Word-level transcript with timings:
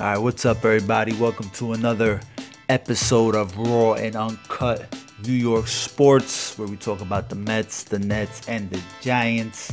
All 0.00 0.06
right, 0.06 0.16
what's 0.16 0.46
up, 0.46 0.64
everybody? 0.64 1.12
Welcome 1.12 1.50
to 1.50 1.74
another 1.74 2.22
episode 2.70 3.34
of 3.34 3.54
Raw 3.58 3.92
and 3.92 4.16
Uncut 4.16 4.86
New 5.22 5.34
York 5.34 5.66
Sports, 5.66 6.56
where 6.56 6.66
we 6.66 6.78
talk 6.78 7.02
about 7.02 7.28
the 7.28 7.36
Mets, 7.36 7.84
the 7.84 7.98
Nets, 7.98 8.48
and 8.48 8.70
the 8.70 8.80
Giants. 9.02 9.70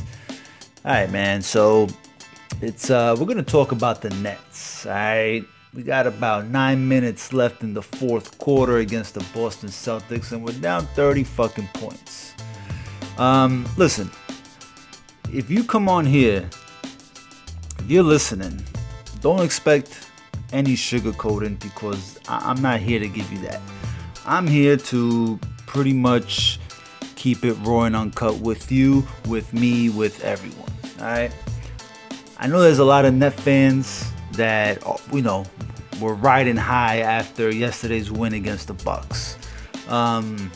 All 0.84 0.92
right, 0.92 1.10
man. 1.10 1.40
So 1.40 1.88
it's 2.60 2.90
uh, 2.90 3.16
we're 3.18 3.24
gonna 3.24 3.42
talk 3.42 3.72
about 3.72 4.02
the 4.02 4.10
Nets. 4.10 4.84
All 4.84 4.92
right, 4.92 5.42
we 5.72 5.82
got 5.82 6.06
about 6.06 6.48
nine 6.48 6.86
minutes 6.86 7.32
left 7.32 7.62
in 7.62 7.72
the 7.72 7.82
fourth 7.82 8.36
quarter 8.36 8.76
against 8.76 9.14
the 9.14 9.24
Boston 9.32 9.70
Celtics, 9.70 10.32
and 10.32 10.44
we're 10.44 10.52
down 10.52 10.86
30 10.88 11.24
fucking 11.24 11.68
points. 11.72 12.34
Um, 13.16 13.66
listen, 13.78 14.10
if 15.32 15.50
you 15.50 15.64
come 15.64 15.88
on 15.88 16.04
here, 16.04 16.46
if 17.78 17.84
you're 17.88 18.02
listening, 18.02 18.62
don't 19.22 19.42
expect 19.42 20.09
any 20.52 20.74
sugarcoating 20.74 21.58
because 21.60 22.18
I- 22.28 22.50
I'm 22.50 22.60
not 22.60 22.80
here 22.80 22.98
to 22.98 23.08
give 23.08 23.30
you 23.32 23.38
that. 23.40 23.60
I'm 24.26 24.46
here 24.46 24.76
to 24.76 25.38
pretty 25.66 25.92
much 25.92 26.58
keep 27.16 27.44
it 27.44 27.54
raw 27.62 27.82
and 27.82 27.94
uncut 27.94 28.38
with 28.38 28.72
you, 28.72 29.06
with 29.26 29.52
me, 29.52 29.88
with 29.88 30.22
everyone. 30.24 30.72
All 30.98 31.06
right. 31.06 31.32
I 32.38 32.46
know 32.46 32.60
there's 32.60 32.78
a 32.78 32.84
lot 32.84 33.04
of 33.04 33.14
net 33.14 33.34
fans 33.34 34.04
that 34.32 34.82
you 35.12 35.22
know 35.22 35.44
were 36.00 36.14
riding 36.14 36.56
high 36.56 37.00
after 37.00 37.50
yesterday's 37.50 38.10
win 38.10 38.32
against 38.32 38.68
the 38.68 38.74
Bucks. 38.74 39.36
Um, 39.88 40.50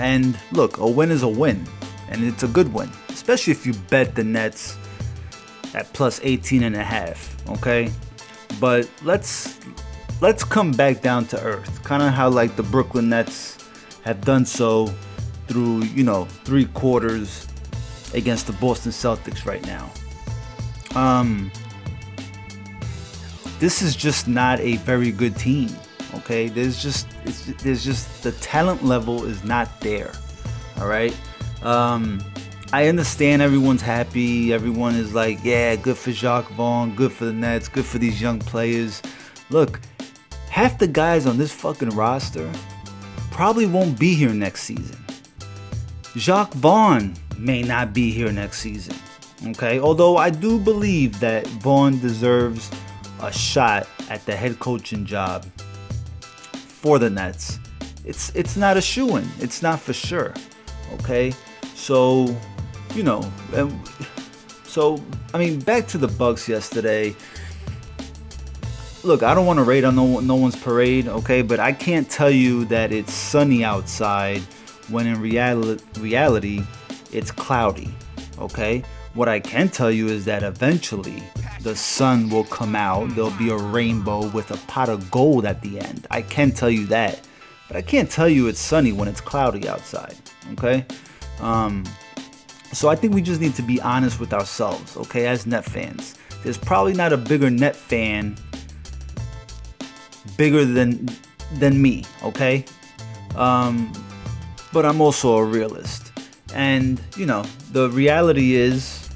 and 0.00 0.36
look, 0.52 0.78
a 0.78 0.86
win 0.86 1.10
is 1.10 1.22
a 1.22 1.28
win, 1.28 1.64
and 2.08 2.24
it's 2.24 2.42
a 2.42 2.48
good 2.48 2.72
win, 2.72 2.90
especially 3.08 3.52
if 3.52 3.64
you 3.66 3.74
bet 3.88 4.14
the 4.14 4.24
Nets 4.24 4.76
at 5.74 5.92
plus 5.92 6.20
18 6.22 6.62
and 6.64 6.74
a 6.74 6.82
half. 6.82 7.36
Okay, 7.48 7.92
but 8.60 8.88
let's 9.02 9.58
let's 10.20 10.44
come 10.44 10.72
back 10.72 11.02
down 11.02 11.26
to 11.26 11.42
earth, 11.42 11.82
kind 11.82 12.02
of 12.02 12.12
how 12.12 12.28
like 12.28 12.56
the 12.56 12.62
Brooklyn 12.62 13.08
Nets 13.08 13.58
have 14.04 14.20
done 14.22 14.44
so 14.44 14.86
through 15.48 15.84
you 15.84 16.04
know 16.04 16.24
three 16.44 16.66
quarters 16.66 17.46
against 18.14 18.46
the 18.46 18.52
Boston 18.54 18.92
Celtics 18.92 19.44
right 19.44 19.64
now. 19.66 19.90
Um, 20.94 21.50
this 23.58 23.82
is 23.82 23.94
just 23.96 24.28
not 24.28 24.60
a 24.60 24.76
very 24.78 25.12
good 25.12 25.36
team. 25.36 25.70
Okay, 26.14 26.48
there's 26.48 26.82
just 26.82 27.08
there's 27.58 27.84
just 27.84 28.22
the 28.22 28.32
talent 28.32 28.84
level 28.84 29.24
is 29.24 29.44
not 29.44 29.80
there. 29.80 30.12
All 30.78 30.86
right. 30.86 31.14
Um, 31.62 32.20
I 32.72 32.88
understand 32.88 33.42
everyone's 33.42 33.82
happy. 33.82 34.52
Everyone 34.52 34.96
is 34.96 35.14
like, 35.14 35.38
yeah, 35.44 35.76
good 35.76 35.96
for 35.96 36.10
Jacque 36.10 36.48
Vaughn, 36.50 36.94
good 36.96 37.12
for 37.12 37.24
the 37.24 37.32
Nets, 37.32 37.68
good 37.68 37.84
for 37.84 37.98
these 37.98 38.20
young 38.20 38.40
players. 38.40 39.02
Look, 39.50 39.80
half 40.50 40.78
the 40.78 40.88
guys 40.88 41.26
on 41.26 41.38
this 41.38 41.52
fucking 41.52 41.90
roster 41.90 42.50
probably 43.30 43.66
won't 43.66 43.98
be 43.98 44.14
here 44.14 44.34
next 44.34 44.64
season. 44.64 44.98
Jacque 46.16 46.52
Vaughn 46.54 47.14
may 47.38 47.62
not 47.62 47.92
be 47.92 48.10
here 48.10 48.32
next 48.32 48.58
season. 48.58 48.96
Okay, 49.48 49.78
although 49.78 50.16
I 50.16 50.30
do 50.30 50.58
believe 50.58 51.20
that 51.20 51.46
Vaughn 51.46 52.00
deserves 52.00 52.70
a 53.20 53.30
shot 53.30 53.86
at 54.08 54.24
the 54.26 54.34
head 54.34 54.58
coaching 54.58 55.04
job 55.04 55.44
for 56.52 56.98
the 56.98 57.10
Nets. 57.10 57.58
It's 58.04 58.34
it's 58.34 58.56
not 58.56 58.76
a 58.76 58.80
shoe 58.80 59.16
in. 59.16 59.28
It's 59.38 59.62
not 59.62 59.78
for 59.78 59.92
sure. 59.92 60.32
Okay, 60.94 61.34
so 61.74 62.34
you 62.96 63.02
know, 63.02 63.30
um, 63.54 63.84
so 64.64 65.02
I 65.34 65.38
mean, 65.38 65.60
back 65.60 65.86
to 65.88 65.98
the 65.98 66.08
Bucks 66.08 66.48
yesterday. 66.48 67.14
Look, 69.04 69.22
I 69.22 69.34
don't 69.34 69.46
want 69.46 69.58
to 69.58 69.64
raid 69.64 69.84
on 69.84 69.94
no, 69.94 70.20
no 70.20 70.34
one's 70.34 70.56
parade, 70.56 71.06
okay, 71.06 71.42
but 71.42 71.60
I 71.60 71.72
can't 71.72 72.10
tell 72.10 72.30
you 72.30 72.64
that 72.66 72.92
it's 72.92 73.12
sunny 73.12 73.62
outside 73.62 74.40
when 74.88 75.06
in 75.06 75.20
reality, 75.20 75.84
reality 76.00 76.62
it's 77.12 77.30
cloudy, 77.30 77.94
okay? 78.38 78.82
What 79.14 79.28
I 79.28 79.40
can 79.40 79.68
tell 79.68 79.90
you 79.90 80.08
is 80.08 80.24
that 80.24 80.42
eventually 80.42 81.22
the 81.60 81.76
sun 81.76 82.30
will 82.30 82.44
come 82.44 82.74
out. 82.74 83.14
There'll 83.14 83.30
be 83.32 83.50
a 83.50 83.56
rainbow 83.56 84.28
with 84.28 84.50
a 84.50 84.56
pot 84.66 84.88
of 84.88 85.10
gold 85.10 85.44
at 85.44 85.62
the 85.62 85.80
end. 85.80 86.06
I 86.10 86.22
can 86.22 86.50
tell 86.50 86.70
you 86.70 86.86
that. 86.86 87.20
But 87.68 87.76
I 87.76 87.82
can't 87.82 88.10
tell 88.10 88.28
you 88.28 88.48
it's 88.48 88.60
sunny 88.60 88.92
when 88.92 89.08
it's 89.08 89.20
cloudy 89.20 89.68
outside, 89.68 90.16
okay? 90.52 90.84
Um, 91.40 91.84
so 92.72 92.88
I 92.88 92.96
think 92.96 93.14
we 93.14 93.22
just 93.22 93.40
need 93.40 93.54
to 93.56 93.62
be 93.62 93.80
honest 93.80 94.20
with 94.20 94.32
ourselves, 94.32 94.96
okay, 94.96 95.26
as 95.26 95.46
net 95.46 95.64
fans. 95.64 96.14
There's 96.42 96.58
probably 96.58 96.94
not 96.94 97.12
a 97.12 97.16
bigger 97.16 97.50
net 97.50 97.74
fan 97.74 98.36
bigger 100.36 100.64
than 100.64 101.08
than 101.54 101.80
me, 101.80 102.04
okay? 102.22 102.64
Um, 103.36 103.92
but 104.72 104.84
I'm 104.84 105.00
also 105.00 105.36
a 105.36 105.44
realist. 105.44 106.12
And, 106.54 107.00
you 107.16 107.26
know, 107.26 107.44
the 107.72 107.90
reality 107.90 108.54
is 108.54 109.08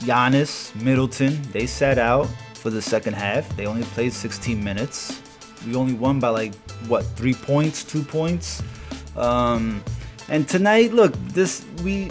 Giannis, 0.00 0.74
Middleton, 0.82 1.40
they 1.52 1.66
sat 1.66 1.98
out 1.98 2.26
for 2.54 2.70
the 2.70 2.82
second 2.82 3.14
half. 3.14 3.48
They 3.56 3.66
only 3.66 3.84
played 3.84 4.12
16 4.12 4.62
minutes. 4.62 5.20
We 5.66 5.74
only 5.74 5.94
won 5.94 6.20
by 6.20 6.28
like 6.28 6.54
what, 6.86 7.02
3 7.16 7.34
points, 7.34 7.84
2 7.84 8.02
points. 8.02 8.62
Um, 9.16 9.82
and 10.28 10.48
tonight, 10.48 10.92
look, 10.92 11.14
this 11.28 11.64
we 11.82 12.10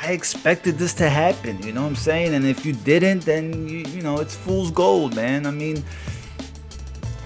I 0.00 0.12
expected 0.12 0.78
this 0.78 0.94
to 0.94 1.08
happen, 1.08 1.60
you 1.62 1.72
know 1.72 1.82
what 1.82 1.88
I'm 1.88 1.96
saying? 1.96 2.34
And 2.34 2.46
if 2.46 2.64
you 2.64 2.72
didn't, 2.72 3.24
then 3.24 3.68
you 3.68 3.78
you 3.78 4.02
know, 4.02 4.20
it's 4.20 4.36
fool's 4.36 4.70
gold, 4.70 5.16
man. 5.16 5.46
I 5.46 5.50
mean, 5.50 5.82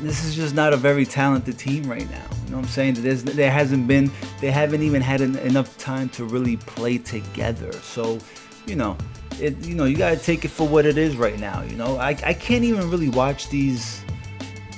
this 0.01 0.25
is 0.25 0.35
just 0.35 0.55
not 0.55 0.73
a 0.73 0.77
very 0.77 1.05
talented 1.05 1.59
team 1.59 1.85
right 1.85 2.11
now. 2.11 2.25
You 2.45 2.51
know 2.51 2.57
what 2.59 2.65
I'm 2.65 2.71
saying? 2.71 2.95
There's, 2.95 3.25
there 3.25 3.51
hasn't 3.51 3.87
been, 3.87 4.11
they 4.41 4.51
haven't 4.51 4.83
even 4.83 5.03
had 5.03 5.21
an, 5.21 5.37
enough 5.39 5.77
time 5.79 6.09
to 6.11 6.25
really 6.25 6.57
play 6.57 6.99
together. 6.99 7.73
So, 7.73 8.19
you 8.67 8.75
know, 8.75 8.97
it, 9.41 9.57
you 9.67 9.75
know, 9.75 9.85
you 9.85 9.97
gotta 9.97 10.17
take 10.17 10.45
it 10.45 10.51
for 10.51 10.67
what 10.67 10.87
it 10.87 10.99
is 10.99 11.17
right 11.17 11.39
now. 11.39 11.63
You 11.63 11.77
know, 11.77 11.99
I, 11.99 12.11
I 12.25 12.35
can't 12.35 12.65
even 12.65 12.91
really 12.91 13.09
watch 13.11 13.49
these 13.49 14.03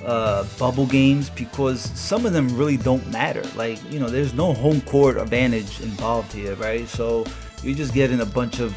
uh, 0.05 0.45
bubble 0.59 0.87
games 0.87 1.31
because 1.31 1.81
some 1.99 2.27
of 2.27 2.33
them 2.33 2.55
really 2.57 2.77
don't 2.77 3.07
matter. 3.11 3.43
Like, 3.57 3.79
you 3.91 3.99
know, 3.99 4.09
there's 4.09 4.35
no 4.35 4.53
home 4.53 4.81
court 4.83 5.17
advantage 5.17 5.81
involved 5.81 6.33
here, 6.33 6.55
right? 6.57 6.87
So 6.89 7.25
you're 7.65 7.75
just 7.75 7.95
getting 7.95 8.21
a 8.21 8.27
bunch 8.27 8.61
of, 8.61 8.75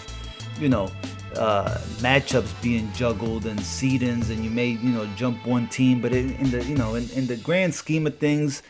you 0.59 0.69
know, 0.69 0.89
uh, 1.35 1.77
matchups 1.99 2.59
being 2.61 2.91
juggled 2.93 3.45
and 3.45 3.59
seedings, 3.59 4.29
and 4.29 4.43
you 4.43 4.49
may 4.49 4.67
you 4.67 4.89
know 4.89 5.05
jump 5.15 5.45
one 5.45 5.67
team, 5.67 6.01
but 6.01 6.13
in, 6.13 6.33
in 6.35 6.51
the 6.51 6.63
you 6.63 6.75
know 6.75 6.95
in, 6.95 7.09
in 7.11 7.27
the 7.27 7.35
grand 7.37 7.73
scheme 7.73 8.07
of 8.07 8.17
things, 8.17 8.63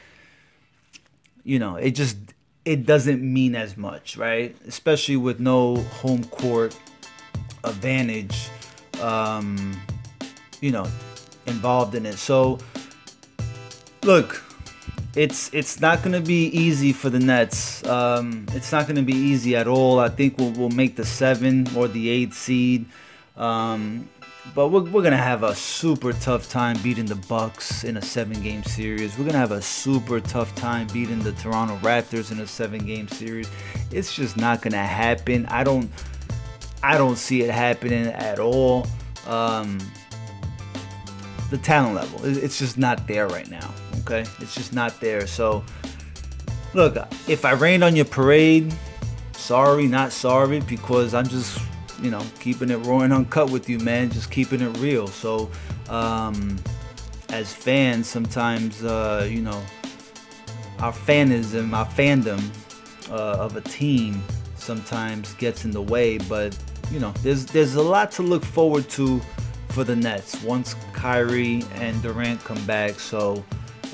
you 1.44 1.59
know 1.59 1.75
it 1.75 1.91
just 1.91 2.17
it 2.66 2.85
doesn't 2.85 3.22
mean 3.22 3.56
as 3.56 3.77
much, 3.77 4.17
right? 4.17 4.56
Especially 4.67 5.16
with 5.16 5.39
no 5.39 5.77
home 5.77 6.25
court 6.25 6.77
advantage, 7.63 8.50
um, 9.01 9.79
you 10.59 10.72
know, 10.72 10.85
involved 11.45 11.95
in 11.95 12.06
it. 12.06 12.17
So 12.17 12.59
look, 14.03 14.44
it's 15.16 15.53
it's 15.53 15.79
not 15.79 16.03
going 16.03 16.13
to 16.13 16.25
be 16.25 16.47
easy 16.47 16.94
for 16.94 17.09
the 17.09 17.19
Nets. 17.19 17.85
Um, 17.85 18.45
it's 18.53 18.72
not 18.72 18.85
going 18.85 18.97
to 18.97 19.01
be 19.01 19.16
easy 19.16 19.56
at 19.56 19.68
all. 19.68 20.00
I 20.00 20.09
think 20.09 20.38
we'll, 20.38 20.51
we'll 20.51 20.69
make 20.69 20.95
the 20.95 21.06
seven 21.06 21.68
or 21.75 21.88
the 21.88 22.09
eight 22.09 22.34
seed, 22.34 22.85
um, 23.35 24.07
but 24.53 24.69
we're, 24.69 24.84
we're 24.84 25.03
gonna 25.03 25.18
have 25.18 25.44
a 25.44 25.56
super 25.56 26.13
tough 26.13 26.50
time 26.50 26.78
beating 26.81 27.06
the 27.06 27.16
Bucks 27.16 27.84
in 27.84 27.97
a 27.97 28.01
seven-game 28.01 28.63
series. 28.63 29.18
We're 29.18 29.25
gonna 29.25 29.38
have 29.38 29.51
a 29.51 29.62
super 29.62 30.19
tough 30.19 30.53
time 30.56 30.88
beating 30.88 31.19
the 31.19 31.34
Toronto 31.34 31.78
Raptors 31.78 32.31
in 32.31 32.39
a 32.39 32.47
seven-game 32.47 33.07
series. 33.09 33.50
It's 33.91 34.16
just 34.16 34.38
not 34.38 34.62
gonna 34.62 34.78
happen. 34.78 35.45
I 35.47 35.63
don't 35.63 35.89
I 36.84 36.97
don't 36.97 37.18
see 37.18 37.41
it 37.41 37.50
happening 37.50 38.07
at 38.07 38.39
all. 38.39 38.88
Um, 39.25 39.79
the 41.50 41.57
talent 41.57 41.95
level, 41.95 42.19
it's 42.24 42.60
just 42.60 42.77
not 42.77 43.07
there 43.07 43.27
right 43.27 43.50
now. 43.50 43.74
Okay, 44.09 44.21
it's 44.39 44.56
just 44.56 44.71
not 44.71 45.01
there. 45.01 45.27
So, 45.27 45.65
look, 46.74 46.95
if 47.27 47.44
I 47.44 47.51
rained 47.51 47.83
on 47.83 47.94
your 47.94 48.06
parade, 48.06 48.74
sorry, 49.33 49.86
not 49.86 50.13
sorry, 50.13 50.62
because 50.62 51.13
I'm 51.13 51.27
just, 51.27 51.59
you 52.01 52.09
know, 52.09 52.25
keeping 52.39 52.69
it 52.69 52.77
raw 52.77 53.00
and 53.00 53.12
uncut 53.12 53.51
with 53.51 53.68
you, 53.68 53.80
man. 53.80 54.09
Just 54.09 54.31
keeping 54.31 54.62
it 54.62 54.77
real. 54.77 55.07
So, 55.07 55.51
um, 55.89 56.57
as 57.33 57.54
fans, 57.54 58.07
sometimes, 58.07 58.81
uh, 58.81 59.27
you 59.30 59.42
know, 59.42 59.62
our 60.80 60.94
fanism, 60.94 61.74
our 61.74 61.86
fandom 61.86 62.42
uh, 63.12 63.44
of 63.44 63.57
a 63.57 63.62
team 63.62 64.24
sometimes 64.56 65.33
gets 65.33 65.65
in 65.65 65.71
the 65.71 65.81
way. 65.81 66.18
But 66.18 66.57
you 66.92 67.01
know, 67.01 67.12
there's 67.24 67.45
there's 67.45 67.75
a 67.75 67.83
lot 67.83 68.12
to 68.13 68.21
look 68.21 68.45
forward 68.45 68.88
to 68.92 69.19
for 69.68 69.83
the 69.83 69.98
Nets 69.98 70.42
once 70.44 70.77
Kyrie 70.94 71.65
and 71.75 72.01
Durant 72.01 72.42
come 72.45 72.63
back. 72.65 73.01
So, 73.01 73.44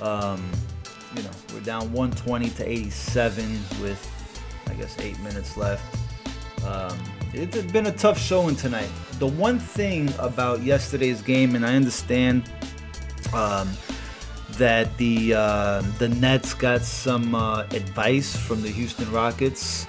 um, 0.03 0.51
you 1.15 1.23
know, 1.23 1.31
we're 1.53 1.61
down 1.61 1.91
120 1.93 2.49
to 2.49 2.69
87 2.69 3.59
with, 3.81 4.63
I 4.67 4.73
guess, 4.73 4.99
eight 4.99 5.19
minutes 5.21 5.55
left. 5.57 5.83
Um, 6.65 6.97
it's 7.33 7.71
been 7.71 7.87
a 7.87 7.91
tough 7.91 8.19
showing 8.19 8.55
tonight. 8.55 8.89
The 9.19 9.27
one 9.27 9.59
thing 9.59 10.13
about 10.19 10.61
yesterday's 10.61 11.21
game, 11.21 11.55
and 11.55 11.65
I 11.65 11.75
understand 11.75 12.49
um, 13.33 13.71
that 14.51 14.95
the 14.97 15.33
uh, 15.33 15.81
the 15.97 16.09
Nets 16.09 16.53
got 16.53 16.81
some 16.81 17.33
uh, 17.33 17.61
advice 17.71 18.35
from 18.35 18.61
the 18.61 18.69
Houston 18.69 19.11
Rockets 19.11 19.87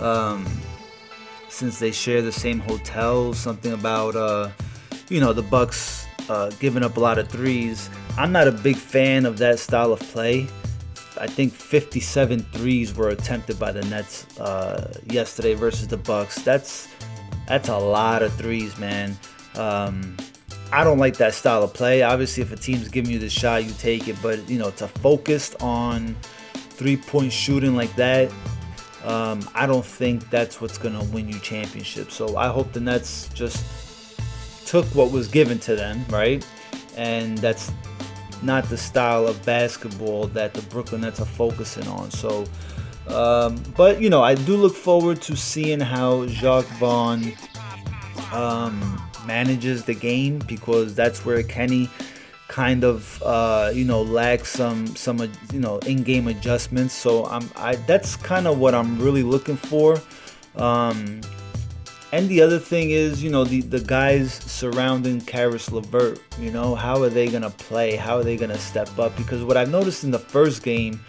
um, 0.00 0.46
since 1.48 1.78
they 1.78 1.92
share 1.92 2.22
the 2.22 2.32
same 2.32 2.58
hotel. 2.58 3.32
Something 3.34 3.72
about 3.72 4.16
uh, 4.16 4.50
you 5.08 5.20
know 5.20 5.32
the 5.32 5.42
Bucks 5.42 6.06
uh, 6.28 6.50
giving 6.58 6.82
up 6.82 6.96
a 6.96 7.00
lot 7.00 7.18
of 7.18 7.28
threes. 7.28 7.88
I'm 8.16 8.32
not 8.32 8.48
a 8.48 8.52
big 8.52 8.76
fan 8.76 9.26
of 9.26 9.38
that 9.38 9.58
style 9.58 9.92
of 9.92 10.00
play. 10.00 10.46
I 11.18 11.26
think 11.26 11.52
57 11.52 12.40
threes 12.52 12.94
were 12.94 13.10
attempted 13.10 13.58
by 13.58 13.72
the 13.72 13.82
Nets 13.82 14.26
uh, 14.38 14.92
yesterday 15.10 15.54
versus 15.54 15.88
the 15.88 15.96
Bucks. 15.96 16.36
That's 16.42 16.88
that's 17.46 17.68
a 17.68 17.76
lot 17.76 18.22
of 18.22 18.32
threes, 18.34 18.78
man. 18.78 19.18
Um, 19.54 20.16
I 20.72 20.84
don't 20.84 20.98
like 20.98 21.16
that 21.16 21.34
style 21.34 21.64
of 21.64 21.74
play. 21.74 22.02
Obviously, 22.02 22.42
if 22.42 22.52
a 22.52 22.56
team's 22.56 22.88
giving 22.88 23.10
you 23.10 23.18
the 23.18 23.28
shot, 23.28 23.64
you 23.64 23.72
take 23.72 24.06
it. 24.08 24.16
But 24.22 24.48
you 24.48 24.58
know, 24.58 24.70
to 24.72 24.86
focus 24.86 25.54
on 25.60 26.14
three-point 26.54 27.32
shooting 27.32 27.74
like 27.74 27.94
that, 27.96 28.30
um, 29.04 29.48
I 29.54 29.66
don't 29.66 29.84
think 29.84 30.30
that's 30.30 30.60
what's 30.60 30.78
gonna 30.78 31.04
win 31.04 31.28
you 31.28 31.38
championships. 31.40 32.14
So 32.14 32.36
I 32.36 32.48
hope 32.48 32.72
the 32.72 32.80
Nets 32.80 33.28
just 33.34 33.64
took 34.64 34.86
what 34.94 35.10
was 35.10 35.26
given 35.26 35.58
to 35.60 35.74
them, 35.74 36.04
right? 36.08 36.46
And 36.96 37.36
that's 37.38 37.72
not 38.42 38.68
the 38.68 38.76
style 38.76 39.26
of 39.26 39.44
basketball 39.44 40.26
that 40.28 40.54
the 40.54 40.62
Brooklyn 40.62 41.02
Nets 41.02 41.20
are 41.20 41.26
focusing 41.26 41.86
on. 41.88 42.10
So, 42.10 42.44
um, 43.08 43.62
but 43.76 44.00
you 44.00 44.10
know, 44.10 44.22
I 44.22 44.34
do 44.34 44.56
look 44.56 44.74
forward 44.74 45.20
to 45.22 45.36
seeing 45.36 45.80
how 45.80 46.26
Jacque 46.26 46.66
Vaughn 46.78 47.32
um, 48.32 49.02
manages 49.26 49.84
the 49.84 49.94
game 49.94 50.38
because 50.46 50.94
that's 50.94 51.24
where 51.24 51.42
Kenny 51.42 51.88
kind 52.48 52.82
of 52.82 53.22
uh, 53.22 53.70
you 53.72 53.84
know 53.84 54.02
lacks 54.02 54.50
some 54.50 54.86
some 54.96 55.20
you 55.52 55.60
know 55.60 55.78
in-game 55.80 56.28
adjustments. 56.28 56.94
So 56.94 57.24
I'm 57.26 57.48
I 57.56 57.76
that's 57.76 58.16
kind 58.16 58.46
of 58.46 58.58
what 58.58 58.74
I'm 58.74 59.00
really 59.00 59.22
looking 59.22 59.56
for. 59.56 60.00
Um, 60.56 61.20
and 62.12 62.28
the 62.28 62.42
other 62.42 62.58
thing 62.58 62.90
is, 62.90 63.22
you 63.22 63.30
know, 63.30 63.44
the, 63.44 63.60
the 63.60 63.80
guys 63.80 64.34
surrounding 64.34 65.20
Caris 65.20 65.70
LeVert, 65.70 66.20
you 66.38 66.50
know, 66.50 66.74
how 66.74 67.00
are 67.02 67.08
they 67.08 67.28
going 67.28 67.42
to 67.42 67.50
play? 67.50 67.94
How 67.94 68.16
are 68.16 68.24
they 68.24 68.36
going 68.36 68.50
to 68.50 68.58
step 68.58 68.98
up? 68.98 69.16
Because 69.16 69.44
what 69.44 69.56
I've 69.56 69.70
noticed 69.70 70.02
in 70.02 70.10
the 70.10 70.18
first 70.18 70.62
game 70.62 71.00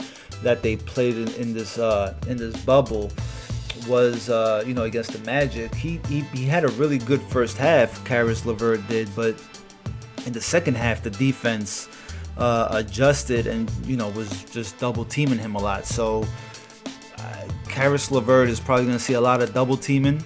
that 0.43 0.61
they 0.61 0.75
played 0.75 1.15
in, 1.15 1.27
in 1.35 1.53
this 1.53 1.77
uh, 1.77 2.15
in 2.27 2.37
this 2.37 2.55
bubble 2.65 3.11
was, 3.87 4.29
uh, 4.29 4.63
you 4.65 4.73
know, 4.73 4.83
against 4.83 5.11
the 5.11 5.19
Magic, 5.19 5.73
he, 5.73 5.99
he, 6.07 6.21
he 6.33 6.45
had 6.45 6.63
a 6.63 6.67
really 6.69 6.97
good 6.99 7.21
first 7.21 7.57
half, 7.57 8.03
Caris 8.05 8.45
LeVert 8.45 8.87
did, 8.87 9.09
but 9.15 9.35
in 10.25 10.33
the 10.33 10.41
second 10.41 10.77
half, 10.77 11.01
the 11.01 11.09
defense 11.09 11.89
uh, 12.37 12.67
adjusted 12.71 13.47
and, 13.47 13.71
you 13.85 13.97
know, 13.97 14.09
was 14.09 14.43
just 14.45 14.77
double 14.77 15.03
teaming 15.03 15.39
him 15.39 15.55
a 15.55 15.59
lot. 15.59 15.85
So, 15.85 16.25
uh, 17.17 17.47
Caris 17.67 18.11
LeVert 18.11 18.49
is 18.49 18.59
probably 18.59 18.85
going 18.85 18.97
to 18.97 19.03
see 19.03 19.13
a 19.13 19.21
lot 19.21 19.41
of 19.41 19.53
double 19.53 19.77
teaming 19.77 20.23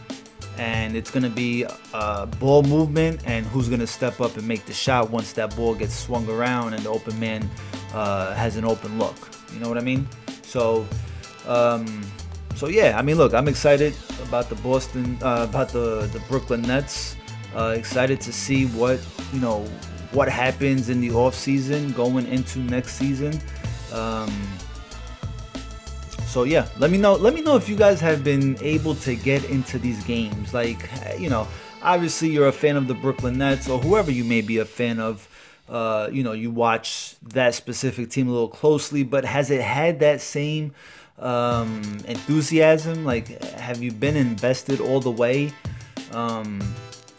and 0.58 0.96
it's 0.96 1.12
to 1.24 1.30
be 1.30 1.66
uh, 1.94 2.26
ball 2.26 2.64
movement 2.64 3.22
and 3.26 3.46
who's 3.48 3.68
to 3.80 3.88
step 3.88 4.22
up 4.22 4.36
and 4.38 4.48
make 4.48 4.66
the 4.66 4.74
shot 4.74 5.10
once 5.10 5.34
that 5.34 5.56
ball 5.56 5.76
gets 5.76 5.94
swung 5.94 6.28
around 6.30 6.74
and 6.74 6.84
the 6.84 6.90
open 6.90 7.20
man 7.20 7.50
uh, 7.94 8.34
has 8.34 8.58
an 8.58 8.66
open 8.66 8.98
look. 8.98 9.16
You 9.54 9.60
know 9.60 9.70
what 9.70 9.78
I 9.78 9.82
mean? 9.82 10.08
So, 10.44 10.88
um, 11.48 12.04
so 12.56 12.68
yeah. 12.68 12.98
I 12.98 13.02
mean, 13.02 13.18
look, 13.18 13.34
I'm 13.34 13.48
excited 13.48 13.96
about 14.24 14.50
the 14.50 14.56
Boston, 14.56 15.18
uh, 15.22 15.48
about 15.50 15.70
the 15.70 16.10
the 16.12 16.20
Brooklyn 16.28 16.62
Nets. 16.62 17.16
Uh, 17.56 17.76
excited 17.78 18.20
to 18.22 18.34
see 18.34 18.66
what 18.68 19.00
you 19.34 19.40
know 19.40 19.66
what 20.12 20.30
happens 20.30 20.90
in 20.90 21.02
the 21.02 21.12
off 21.12 21.36
season 21.36 21.92
going 21.92 22.26
into 22.28 22.60
next 22.60 22.94
season. 22.94 23.40
Um, 23.92 24.32
so 26.36 26.44
yeah, 26.44 26.68
let 26.80 26.92
me 26.92 26.98
know. 26.98 27.14
Let 27.14 27.34
me 27.34 27.40
know 27.40 27.56
if 27.56 27.70
you 27.70 27.78
guys 27.78 28.02
have 28.02 28.22
been 28.22 28.58
able 28.60 28.94
to 28.96 29.16
get 29.16 29.46
into 29.46 29.80
these 29.80 30.04
games. 30.04 30.54
Like, 30.54 30.90
you 31.18 31.30
know, 31.30 31.48
obviously 31.82 32.28
you're 32.28 32.50
a 32.50 32.52
fan 32.52 32.76
of 32.76 32.90
the 32.90 32.94
Brooklyn 32.94 33.38
Nets 33.38 33.70
or 33.70 33.80
whoever 33.80 34.12
you 34.12 34.26
may 34.26 34.42
be 34.42 34.58
a 34.58 34.66
fan 34.66 35.00
of. 35.00 35.30
Uh, 35.70 36.10
you 36.12 36.24
know, 36.24 36.34
you 36.34 36.52
watch 36.52 37.16
that 37.22 37.56
specific 37.56 38.10
team 38.10 38.28
a 38.28 38.32
little 38.34 38.50
closely, 38.50 39.02
but 39.02 39.24
has 39.24 39.50
it 39.50 39.62
had 39.62 40.02
that 40.02 40.20
same 40.20 40.74
um, 41.20 41.82
enthusiasm? 42.06 43.06
Like, 43.06 43.42
have 43.54 43.82
you 43.82 43.94
been 43.94 44.18
invested 44.18 44.82
all 44.82 45.00
the 45.00 45.12
way? 45.12 45.54
Um, 46.12 46.62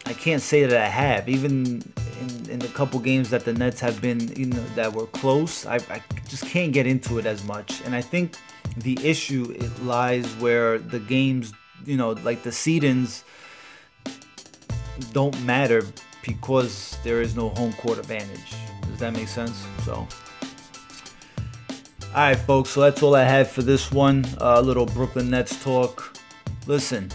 I 0.05 0.13
can't 0.13 0.43
say 0.43 0.63
that 0.63 0.79
I 0.79 0.89
have. 0.89 1.27
Even 1.27 1.81
in, 2.21 2.49
in 2.51 2.59
the 2.59 2.67
couple 2.67 2.99
games 2.99 3.31
that 3.31 3.45
the 3.45 3.53
Nets 3.53 3.79
have 3.79 3.99
been, 3.99 4.31
you 4.37 4.45
know, 4.45 4.63
that 4.75 4.93
were 4.93 5.07
close, 5.07 5.65
I, 5.65 5.77
I 5.89 6.03
just 6.27 6.45
can't 6.45 6.71
get 6.71 6.85
into 6.85 7.17
it 7.17 7.25
as 7.25 7.43
much. 7.45 7.81
And 7.83 7.95
I 7.95 8.01
think 8.01 8.37
the 8.77 8.97
issue 9.03 9.53
it 9.57 9.83
lies 9.83 10.25
where 10.35 10.77
the 10.77 10.99
games, 10.99 11.53
you 11.85 11.97
know, 11.97 12.11
like 12.11 12.43
the 12.43 12.51
seedings 12.51 13.23
don't 15.11 15.39
matter 15.43 15.83
because 16.23 16.97
there 17.03 17.21
is 17.21 17.35
no 17.35 17.49
home 17.49 17.73
court 17.73 17.97
advantage. 17.97 18.53
Does 18.83 18.99
that 18.99 19.13
make 19.13 19.27
sense? 19.27 19.65
So. 19.83 20.07
All 22.15 22.23
right, 22.23 22.37
folks. 22.37 22.71
So 22.71 22.81
that's 22.81 23.01
all 23.03 23.15
I 23.15 23.23
have 23.23 23.49
for 23.49 23.61
this 23.61 23.91
one. 23.91 24.25
A 24.39 24.57
uh, 24.57 24.61
little 24.61 24.85
Brooklyn 24.85 25.29
Nets 25.29 25.61
talk. 25.63 26.17
Listen, 26.65 27.11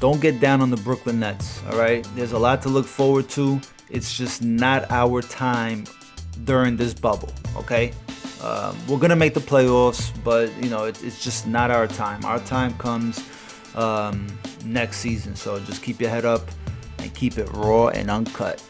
don't 0.00 0.20
get 0.20 0.40
down 0.40 0.60
on 0.60 0.70
the 0.70 0.76
Brooklyn 0.78 1.20
Nets. 1.20 1.62
All 1.70 1.78
right, 1.78 2.06
there's 2.14 2.32
a 2.32 2.38
lot 2.38 2.62
to 2.62 2.68
look 2.68 2.86
forward 2.86 3.28
to. 3.30 3.60
It's 3.90 4.16
just 4.16 4.42
not 4.42 4.90
our 4.90 5.22
time 5.22 5.84
during 6.44 6.76
this 6.76 6.94
bubble. 6.94 7.32
Okay, 7.56 7.92
um, 8.42 8.76
we're 8.86 8.98
gonna 8.98 9.16
make 9.16 9.34
the 9.34 9.40
playoffs, 9.40 10.12
but 10.24 10.52
you 10.62 10.70
know 10.70 10.84
it, 10.84 11.02
it's 11.02 11.22
just 11.22 11.46
not 11.46 11.70
our 11.70 11.86
time. 11.86 12.24
Our 12.24 12.40
time 12.40 12.76
comes 12.78 13.20
um, 13.74 14.26
next 14.64 14.98
season. 14.98 15.36
So 15.36 15.58
just 15.60 15.82
keep 15.82 16.00
your 16.00 16.10
head 16.10 16.24
up 16.24 16.42
and 16.98 17.14
keep 17.14 17.38
it 17.38 17.48
raw 17.52 17.88
and 17.88 18.10
uncut. 18.10 18.62